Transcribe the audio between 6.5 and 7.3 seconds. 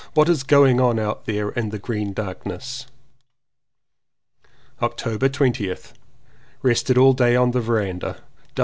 Rested all